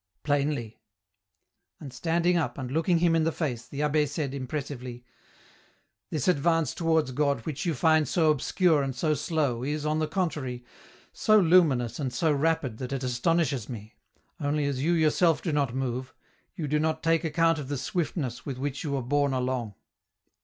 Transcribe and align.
"Plainly." 0.31 0.79
And 1.79 1.93
standing 1.93 2.35
up, 2.35 2.57
and 2.57 2.71
looking 2.71 2.97
him 2.97 3.15
in 3.15 3.23
the 3.23 3.31
face, 3.31 3.67
the 3.67 3.81
3.hh6 3.81 4.07
said, 4.07 4.33
impressively," 4.33 5.05
This 6.09 6.27
advance 6.27 6.73
towards 6.73 7.11
God 7.11 7.41
which 7.41 7.67
you 7.67 7.75
find 7.75 8.07
so 8.07 8.31
obscure 8.31 8.81
and 8.81 8.95
so 8.95 9.13
slow 9.13 9.61
is, 9.61 9.85
on 9.85 9.99
the 9.99 10.07
contrary, 10.07 10.65
so 11.13 11.39
luminous 11.39 11.99
and 11.99 12.11
so 12.11 12.33
rapid 12.33 12.79
that 12.79 12.93
it 12.93 13.03
astonishes 13.03 13.69
me, 13.69 13.93
only 14.39 14.65
as 14.65 14.81
you 14.81 14.93
yourself 14.93 15.39
do 15.43 15.51
not 15.53 15.75
move, 15.75 16.15
you 16.55 16.67
do 16.67 16.79
not 16.79 17.03
take 17.03 17.23
account 17.23 17.59
of 17.59 17.67
the 17.67 17.77
swiftness 17.77 18.43
with 18.43 18.57
which 18.57 18.83
you 18.83 18.97
are 18.97 19.03
borne 19.03 19.33
along. 19.33 19.75